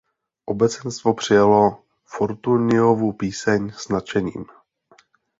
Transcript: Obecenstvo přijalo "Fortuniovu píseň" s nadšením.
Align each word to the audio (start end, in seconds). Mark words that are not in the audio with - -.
Obecenstvo 0.45 1.13
přijalo 1.13 1.81
"Fortuniovu 2.05 3.13
píseň" 3.13 3.71
s 3.77 3.89
nadšením. 3.89 4.45